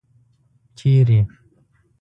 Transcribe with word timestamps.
ـ 0.75 0.75
چېرته؟ 0.77 1.19